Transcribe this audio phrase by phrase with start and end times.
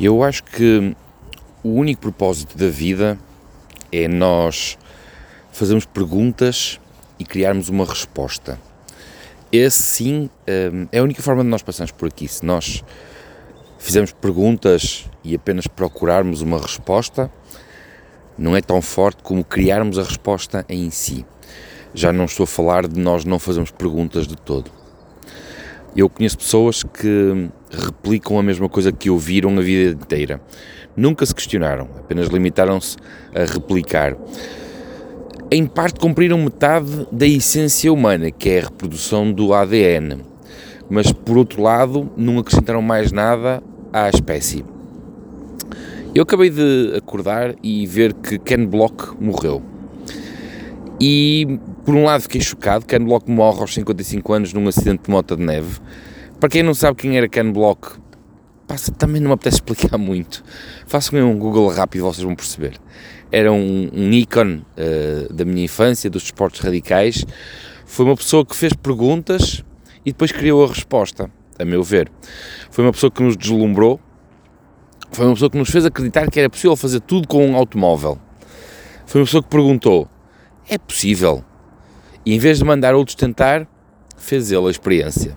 [0.00, 0.94] Eu acho que
[1.60, 3.18] o único propósito da vida
[3.90, 4.78] é nós
[5.50, 6.78] fazermos perguntas
[7.18, 8.60] e criarmos uma resposta.
[9.50, 10.30] Esse sim
[10.72, 12.28] hum, é a única forma de nós passarmos por aqui.
[12.28, 12.84] Se nós
[13.76, 17.28] fizermos perguntas e apenas procurarmos uma resposta,
[18.38, 21.26] não é tão forte como criarmos a resposta em si.
[21.92, 24.77] Já não estou a falar de nós não fazermos perguntas de todo.
[25.98, 30.40] Eu conheço pessoas que replicam a mesma coisa que ouviram a vida inteira.
[30.96, 32.96] Nunca se questionaram, apenas limitaram-se
[33.34, 34.16] a replicar.
[35.50, 40.18] Em parte cumpriram metade da essência humana, que é a reprodução do ADN,
[40.88, 43.60] mas por outro lado não acrescentaram mais nada
[43.92, 44.64] à espécie.
[46.14, 49.60] Eu acabei de acordar e ver que Ken Block morreu.
[51.00, 55.10] E por um lado fiquei chocado, Ken Block morre aos 55 anos num acidente de
[55.10, 55.80] moto de neve.
[56.38, 57.98] Para quem não sabe quem era Ken Block,
[58.66, 60.44] passa, também não me apetece explicar muito.
[60.86, 62.78] Façam um Google rápido, vocês vão perceber.
[63.32, 67.24] Era um, um ícone uh, da minha infância, dos esportes radicais.
[67.86, 69.64] Foi uma pessoa que fez perguntas
[70.04, 72.12] e depois criou a resposta, a meu ver.
[72.70, 73.98] Foi uma pessoa que nos deslumbrou,
[75.10, 78.18] foi uma pessoa que nos fez acreditar que era possível fazer tudo com um automóvel.
[79.06, 80.06] Foi uma pessoa que perguntou:
[80.68, 81.47] é possível?
[82.24, 83.66] E em vez de mandar outros tentar,
[84.16, 85.36] fez ele a experiência.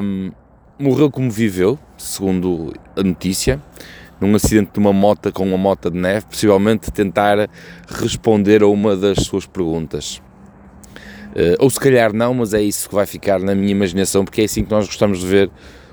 [0.00, 0.32] Um,
[0.78, 3.60] morreu como viveu, segundo a notícia,
[4.20, 7.48] num acidente de uma moto com uma moto de neve, possivelmente tentar
[7.88, 10.20] responder a uma das suas perguntas.
[11.30, 14.42] Uh, ou se calhar não, mas é isso que vai ficar na minha imaginação, porque
[14.42, 15.50] é assim que nós gostamos de ver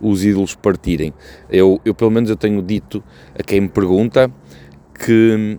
[0.00, 1.12] os ídolos partirem.
[1.48, 3.02] Eu, eu pelo menos eu tenho dito
[3.38, 4.30] a quem me pergunta
[4.98, 5.58] que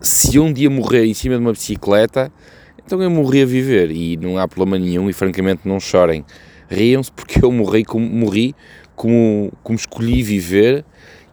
[0.00, 2.32] se um dia morrer em cima de uma bicicleta,
[2.84, 6.24] então eu morri a viver e não há problema nenhum e francamente não chorem.
[6.68, 8.54] Riam-se porque eu morri como, morri
[8.94, 10.84] como, como escolhi viver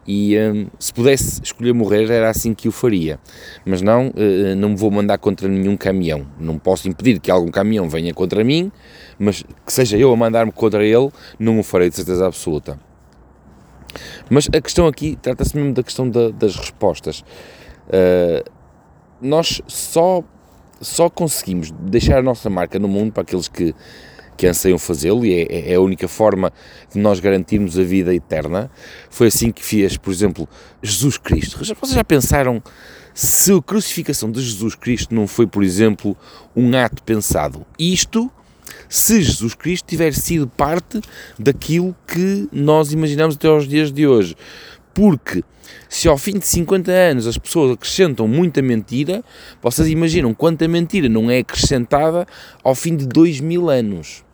[0.06, 3.18] e um, se pudesse escolher morrer era assim que o faria.
[3.64, 6.26] Mas não, uh, não me vou mandar contra nenhum caminhão.
[6.38, 8.70] Não posso impedir que algum caminhão venha contra mim,
[9.18, 12.78] mas que seja eu a mandar-me contra ele, não o farei de certeza absoluta.
[14.30, 17.24] Mas a questão aqui trata-se mesmo da questão da, das respostas.
[17.88, 18.55] Uh,
[19.20, 20.22] nós só,
[20.80, 23.74] só conseguimos deixar a nossa marca no mundo para aqueles que,
[24.36, 26.52] que anseiam fazê-lo e é, é, a única forma
[26.92, 28.70] de nós garantirmos a vida eterna.
[29.10, 30.48] Foi assim que fez, por exemplo,
[30.82, 31.58] Jesus Cristo.
[31.58, 32.62] Vocês já pensaram
[33.14, 36.16] se a crucificação de Jesus Cristo não foi, por exemplo,
[36.54, 37.64] um ato pensado?
[37.78, 38.30] Isto
[38.88, 41.00] se Jesus Cristo tiver sido parte
[41.38, 44.36] daquilo que nós imaginamos até aos dias de hoje.
[44.96, 45.44] Porque
[45.90, 49.22] se ao fim de 50 anos as pessoas acrescentam muita mentira,
[49.60, 52.26] vocês imaginam quanta mentira não é acrescentada
[52.64, 54.24] ao fim de 2 mil anos.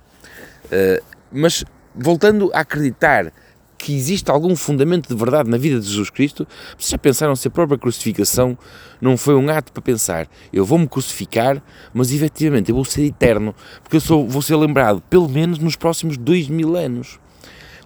[0.67, 1.65] Uh, mas
[1.97, 3.33] voltando a acreditar
[3.77, 6.47] que existe algum fundamento de verdade na vida de Jesus Cristo,
[6.79, 8.57] vocês já pensaram se a própria crucificação
[9.01, 11.61] não foi um ato para pensar, eu vou-me crucificar,
[11.93, 13.53] mas efetivamente eu vou ser eterno,
[13.83, 17.19] porque eu sou, vou ser lembrado pelo menos nos próximos dois mil anos.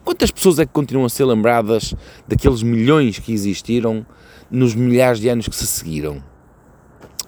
[0.06, 1.92] Quantas pessoas é que continuam a ser lembradas
[2.28, 4.06] daqueles milhões que existiram
[4.48, 6.22] nos milhares de anos que se seguiram?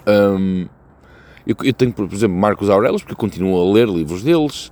[0.06, 0.69] Um,
[1.44, 4.69] eu, eu, tenho, por exemplo, Marcos Aurelius, porque continuo a ler livros deles.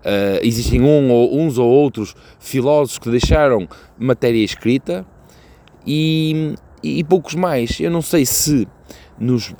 [0.00, 3.66] Uh, existem um ou, uns ou outros filósofos que deixaram
[3.98, 5.06] matéria escrita
[5.86, 7.80] e, e poucos mais.
[7.80, 8.68] Eu não sei se
[9.18, 9.54] nos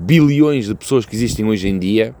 [0.00, 2.14] bilhões de pessoas que existem hoje em dia,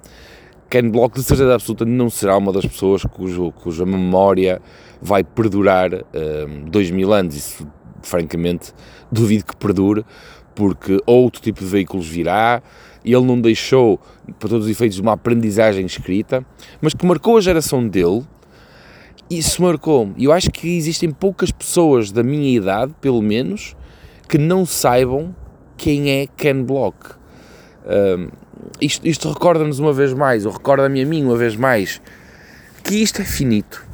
[0.70, 4.60] Ken Block de certeza absoluta não será uma das pessoas cujo, cuja memória
[5.00, 7.34] vai perdurar um, dois mil anos.
[7.34, 7.66] Isso,
[8.02, 8.72] francamente,
[9.10, 10.04] duvido que perdure,
[10.54, 12.62] porque outro tipo de veículos virá.
[13.04, 13.98] Ele não deixou,
[14.38, 16.44] para todos os efeitos, uma aprendizagem escrita,
[16.80, 18.22] mas que marcou a geração dele.
[19.30, 20.10] Isso marcou.
[20.16, 23.74] E eu acho que existem poucas pessoas da minha idade, pelo menos,
[24.28, 25.34] que não saibam
[25.76, 26.96] quem é Ken Block.
[27.86, 28.28] Um,
[28.80, 32.00] isto, isto recorda-nos uma vez mais, ou recorda-me a mim uma vez mais,
[32.82, 33.86] que isto é finito.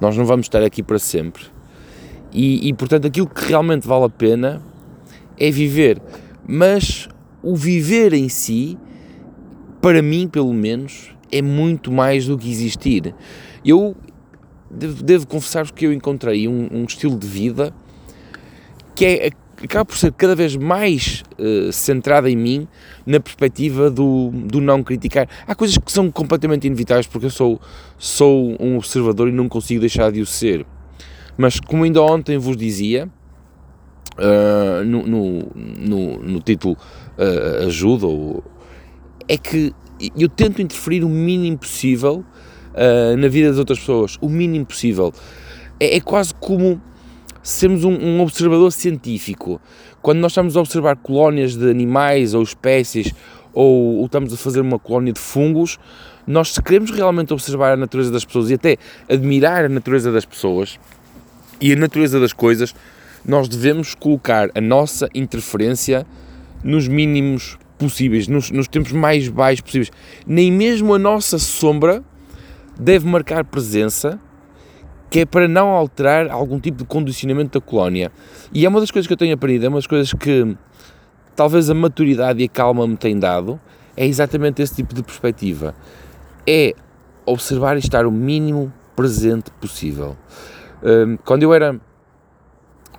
[0.00, 1.44] Nós não vamos estar aqui para sempre.
[2.32, 4.62] E, e portanto, aquilo que realmente vale a pena
[5.38, 6.00] é viver.
[6.46, 7.08] Mas
[7.42, 8.76] o viver em si,
[9.80, 13.14] para mim, pelo menos, é muito mais do que existir.
[13.64, 13.96] Eu
[14.70, 17.72] devo, devo confessar-vos que eu encontrei um, um estilo de vida
[18.94, 19.30] que é
[19.64, 22.68] acaba por ser cada vez mais uh, centrada em mim
[23.06, 25.28] na perspectiva do, do não criticar.
[25.46, 27.60] Há coisas que são completamente inevitáveis porque eu sou,
[27.98, 30.66] sou um observador e não consigo deixar de o ser.
[31.36, 33.08] Mas como ainda ontem vos dizia,
[34.18, 36.76] uh, no, no, no, no, título
[37.18, 38.06] uh, ajuda,
[39.28, 39.72] é que
[40.16, 42.24] eu tento interferir o mínimo possível
[43.18, 45.10] na vida das outras pessoas, o mínimo possível
[45.80, 46.80] é, é quase como
[47.48, 49.60] sermos um, um, observador científico.
[50.02, 53.12] Quando nós estamos a observar colónias de animais ou espécies,
[53.52, 55.78] ou, ou, estamos a fazer uma colónia de fungos,
[56.26, 58.76] nós se queremos realmente observar a natureza das pessoas e até
[59.08, 60.78] admirar a natureza das pessoas
[61.60, 62.74] e a natureza das coisas,
[63.24, 66.04] nós devemos colocar a nossa interferência
[66.64, 69.92] nos mínimos possíveis, nos, nos tempos mais baixos possíveis.
[70.26, 72.02] Nem mesmo a nossa sombra
[72.78, 74.18] deve marcar presença,
[75.08, 78.10] que é para não alterar algum tipo de condicionamento da colónia.
[78.52, 80.56] E é uma das coisas que eu tenho aprendido, é uma das coisas que
[81.34, 83.60] talvez a maturidade e a calma me têm dado,
[83.96, 85.74] é exatamente esse tipo de perspectiva.
[86.46, 86.74] É
[87.24, 90.16] observar e estar o mínimo presente possível.
[90.82, 91.78] Hum, quando eu era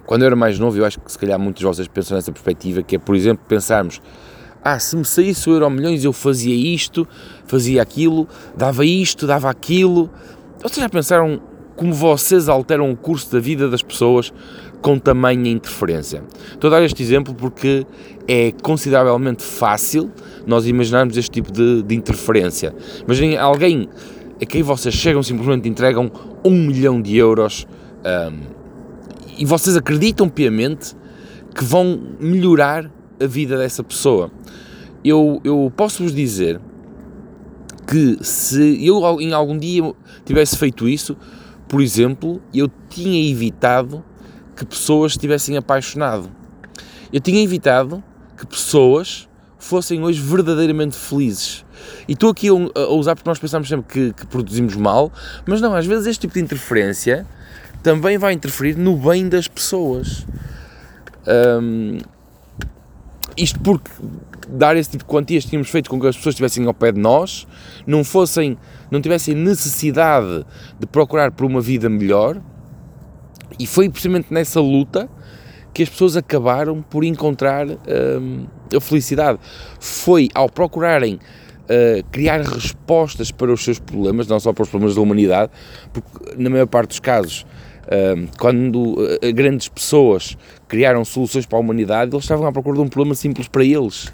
[0.06, 2.32] quando eu era mais novo, eu acho que se calhar muitos de vocês pensam nessa
[2.32, 4.02] perspectiva, que é, por exemplo, pensarmos
[4.64, 7.08] ah, se me saísse o Euro Milhões eu fazia isto,
[7.46, 10.10] fazia aquilo, dava isto, dava aquilo.
[10.62, 11.42] Vocês já pensaram
[11.78, 14.34] como vocês alteram o curso da vida das pessoas
[14.82, 16.24] com tamanha interferência?
[16.52, 17.86] Estou a dar este exemplo porque
[18.28, 20.12] é consideravelmente fácil
[20.46, 22.76] nós imaginarmos este tipo de, de interferência.
[23.06, 23.88] Imaginem alguém
[24.42, 26.12] a quem vocês chegam simplesmente entregam
[26.44, 27.68] um milhão de euros
[28.04, 28.40] um,
[29.38, 30.96] e vocês acreditam piamente
[31.54, 32.92] que vão melhorar
[33.22, 34.32] a vida dessa pessoa.
[35.04, 36.60] Eu, eu posso vos dizer
[37.88, 39.84] que se eu em algum dia
[40.26, 41.16] tivesse feito isso,
[41.68, 44.04] por exemplo, eu tinha evitado
[44.56, 46.30] que pessoas estivessem apaixonado.
[47.12, 48.04] Eu tinha evitado
[48.38, 49.28] que pessoas
[49.58, 51.66] fossem hoje verdadeiramente felizes.
[52.08, 55.12] E estou aqui a usar porque nós pensamos sempre que, que produzimos mal,
[55.46, 57.26] mas não, às vezes este tipo de interferência
[57.84, 60.26] também vai interferir no bem das pessoas.
[61.28, 61.98] Um,
[63.38, 63.92] isto porque
[64.50, 67.00] dar esse tipo de quantias tínhamos feito com que as pessoas estivessem ao pé de
[67.00, 67.48] nós,
[67.86, 68.58] não fossem,
[68.90, 70.46] não tivessem necessidade
[70.80, 72.42] de procurar por uma vida melhor,
[73.60, 75.10] e foi precisamente nessa luta
[75.74, 79.40] que as pessoas acabaram por encontrar um, a felicidade.
[79.80, 84.96] Foi ao procurarem uh, criar respostas para os seus problemas, não só para os problemas
[84.96, 85.52] da humanidade,
[85.94, 87.46] porque na maior parte dos casos
[88.38, 90.38] quando uh, grandes pessoas
[90.68, 94.12] criaram soluções para a humanidade, eles estavam à procura de um problema simples para eles.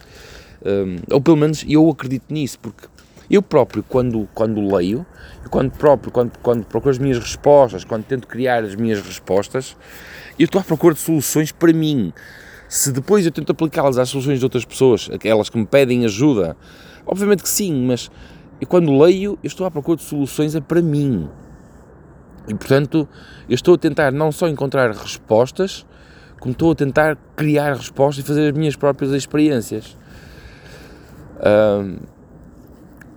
[1.11, 2.87] ou pelo menos eu acredito nisso, porque
[3.29, 5.05] eu próprio, quando, quando leio,
[5.49, 9.75] quando próprio, quando, quando procuro as minhas respostas, quando tento criar as minhas respostas,
[10.37, 12.13] eu estou à procura de soluções para mim.
[12.67, 16.57] Se depois eu tento aplicá-las às soluções de outras pessoas, aquelas que me pedem ajuda,
[17.05, 18.09] obviamente que sim, mas
[18.59, 21.29] eu, quando leio, eu estou à procura de soluções é para mim.
[22.48, 23.07] E portanto,
[23.48, 25.86] eu estou a tentar não só encontrar respostas,
[26.40, 29.98] como estou a tentar criar respostas e fazer as minhas próprias experiências.
[31.38, 32.01] Uh,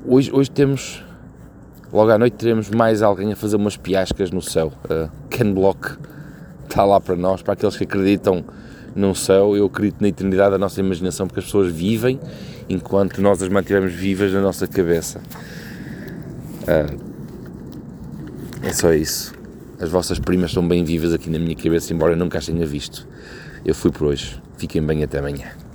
[0.07, 1.05] hoje, hoje temos,
[1.93, 4.73] logo à noite, teremos mais alguém a fazer umas piascas no céu.
[4.85, 5.97] Uh, Ken Block
[6.69, 8.45] está lá para nós, para aqueles que acreditam
[8.95, 9.57] no céu.
[9.57, 12.21] Eu acredito na eternidade da nossa imaginação, porque as pessoas vivem
[12.69, 15.21] enquanto nós as mantivemos vivas na nossa cabeça.
[16.63, 17.06] Uh,
[18.67, 19.33] é só isso.
[19.79, 22.67] As vossas primas estão bem vivas aqui na minha cabeça, embora eu nunca as tenha
[22.67, 23.07] visto.
[23.65, 24.41] Eu fui por hoje.
[24.59, 25.66] Fiquem bem até amanhã.